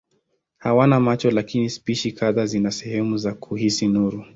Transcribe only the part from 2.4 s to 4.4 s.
zina sehemu za kuhisi nuru.